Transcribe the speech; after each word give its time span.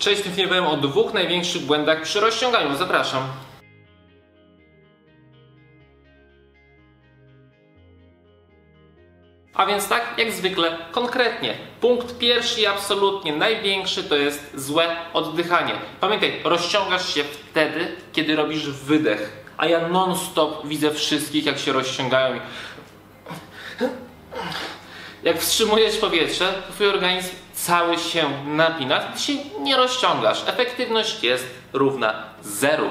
Cześć, 0.00 0.20
w 0.20 0.24
tym 0.24 0.34
filmie 0.34 0.48
powiem 0.48 0.66
o 0.66 0.76
dwóch 0.76 1.14
największych 1.14 1.62
błędach 1.62 2.02
przy 2.02 2.20
rozciąganiu. 2.20 2.76
Zapraszam. 2.76 3.22
A 9.54 9.66
więc 9.66 9.88
tak, 9.88 10.14
jak 10.18 10.32
zwykle, 10.32 10.78
konkretnie. 10.92 11.54
Punkt 11.80 12.18
pierwszy 12.18 12.60
i 12.60 12.66
absolutnie 12.66 13.36
największy 13.36 14.04
to 14.04 14.16
jest 14.16 14.50
złe 14.54 14.96
oddychanie. 15.12 15.72
Pamiętaj, 16.00 16.40
rozciągasz 16.44 17.14
się 17.14 17.24
wtedy, 17.24 17.96
kiedy 18.12 18.36
robisz 18.36 18.70
wydech. 18.70 19.44
A 19.56 19.66
ja 19.66 19.88
non-stop 19.88 20.66
widzę 20.66 20.90
wszystkich, 20.90 21.46
jak 21.46 21.58
się 21.58 21.72
rozciągają. 21.72 22.40
Jak 25.22 25.38
wstrzymujesz 25.38 25.96
powietrze, 25.96 26.52
to 26.66 26.72
twój 26.72 26.86
organizm 26.86 27.30
cały 27.66 27.98
się 27.98 28.24
napina, 28.46 29.00
ty 29.00 29.20
się 29.20 29.32
nie 29.60 29.76
rozciągasz. 29.76 30.42
Efektywność 30.46 31.24
jest 31.24 31.46
równa 31.72 32.14
zeru. 32.42 32.90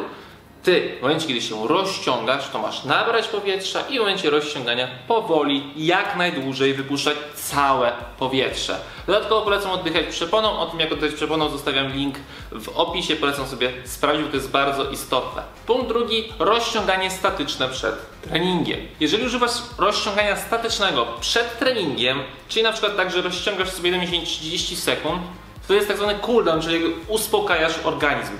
Ty, 0.64 0.96
w 1.00 1.02
momencie, 1.02 1.28
kiedy 1.28 1.42
się 1.42 1.68
rozciągasz, 1.68 2.50
to 2.50 2.60
masz 2.60 2.84
nabrać 2.84 3.28
powietrza 3.28 3.82
i 3.82 3.96
w 3.96 4.00
momencie 4.00 4.30
rozciągania 4.30 4.88
powoli, 5.08 5.64
jak 5.76 6.16
najdłużej 6.16 6.74
wypuszczać 6.74 7.16
całe 7.36 7.92
powietrze. 8.18 8.80
Dodatkowo 9.08 9.42
polecam 9.42 9.72
oddychać 9.72 10.06
przeponą. 10.06 10.60
O 10.60 10.66
tym, 10.66 10.80
jak 10.80 10.92
oddychać 10.92 11.16
przeponą, 11.16 11.50
zostawiam 11.50 11.94
link 11.94 12.16
w 12.52 12.70
opisie. 12.70 13.16
Polecam 13.16 13.48
sobie 13.48 13.72
sprawdzić, 13.86 14.24
bo 14.26 14.30
to 14.30 14.36
jest 14.36 14.50
bardzo 14.50 14.92
istotne. 14.92 15.44
Punkt 15.66 15.88
drugi, 15.88 16.34
rozciąganie 16.40 17.12
statyczne 17.12 17.70
przed 17.70 18.22
treningiem. 18.22 18.80
Jeżeli 19.00 19.26
używasz 19.26 19.52
rozciągania 19.78 20.36
statycznego 20.36 21.08
przed 21.20 21.60
treningiem, 21.60 22.20
czyli 22.48 22.64
na 22.64 22.72
przykład 22.72 22.98
tak, 22.98 23.12
że 23.12 23.22
rozciągasz 23.22 23.70
sobie 23.70 24.22
30 24.26 24.76
sekund, 24.76 25.22
to 25.68 25.74
jest 25.74 25.88
tak 25.88 25.98
zwany 25.98 26.16
cooldown, 26.20 26.62
czyli 26.62 26.84
uspokajasz 27.08 27.74
organizm 27.84 28.34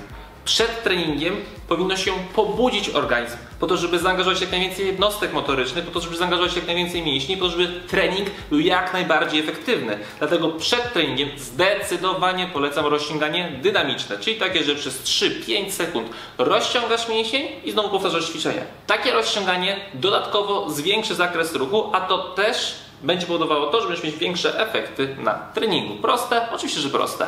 przed 0.50 0.82
treningiem 0.82 1.36
powinno 1.68 1.96
się 1.96 2.12
pobudzić 2.34 2.88
organizm, 2.88 3.36
po 3.60 3.66
to, 3.66 3.76
żeby 3.76 3.98
zaangażować 3.98 4.40
jak 4.40 4.50
najwięcej 4.50 4.86
jednostek 4.86 5.32
motorycznych, 5.32 5.84
po 5.84 5.90
to, 5.90 6.00
żeby 6.00 6.16
zaangażować 6.16 6.56
jak 6.56 6.66
najwięcej 6.66 7.02
mięśni, 7.02 7.36
po 7.36 7.44
to, 7.44 7.50
żeby 7.50 7.80
trening 7.88 8.28
był 8.50 8.60
jak 8.60 8.92
najbardziej 8.92 9.40
efektywny. 9.40 9.98
Dlatego 10.18 10.48
przed 10.48 10.92
treningiem 10.92 11.28
zdecydowanie 11.36 12.46
polecam 12.52 12.86
rozciąganie 12.86 13.58
dynamiczne, 13.62 14.18
czyli 14.18 14.36
takie, 14.36 14.64
że 14.64 14.74
przez 14.74 15.02
3-5 15.02 15.70
sekund 15.70 16.08
rozciągasz 16.38 17.08
mięsień 17.08 17.48
i 17.64 17.72
znowu 17.72 17.88
powtarzasz 17.88 18.28
ćwiczenie. 18.28 18.62
Takie 18.86 19.12
rozciąganie 19.12 19.76
dodatkowo 19.94 20.70
zwiększy 20.70 21.14
zakres 21.14 21.54
ruchu, 21.54 21.90
a 21.92 22.00
to 22.00 22.18
też 22.18 22.74
będzie 23.02 23.26
powodowało 23.26 23.66
to, 23.66 23.80
że 23.80 23.86
będziesz 23.86 24.04
mieć 24.04 24.16
większe 24.16 24.60
efekty 24.60 25.16
na 25.18 25.34
treningu. 25.34 25.94
Proste? 25.94 26.48
Oczywiście, 26.52 26.80
że 26.80 26.88
proste. 26.88 27.26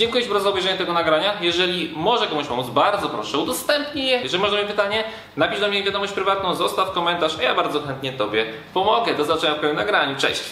Dziękuję 0.00 0.22
Ci 0.22 0.28
bardzo 0.28 0.44
za 0.44 0.50
obejrzenie 0.50 0.78
tego 0.78 0.92
nagrania. 0.92 1.34
Jeżeli 1.40 1.92
może 1.96 2.26
komuś 2.26 2.46
pomóc, 2.46 2.66
bardzo 2.66 3.08
proszę, 3.08 3.38
udostępnij 3.38 4.06
je. 4.06 4.20
Jeżeli 4.22 4.42
masz 4.42 4.50
do 4.50 4.56
mnie 4.56 4.66
pytanie, 4.66 5.04
napisz 5.36 5.60
do 5.60 5.68
mnie 5.68 5.82
wiadomość 5.82 6.12
prywatną, 6.12 6.54
zostaw 6.54 6.92
komentarz, 6.92 7.38
a 7.38 7.42
ja 7.42 7.54
bardzo 7.54 7.82
chętnie 7.82 8.12
Tobie 8.12 8.46
pomogę. 8.74 9.14
Do 9.14 9.24
zobaczenia 9.24 9.54
w 9.54 9.60
kolejnym 9.60 9.76
nagraniu. 9.76 10.16
Cześć! 10.16 10.42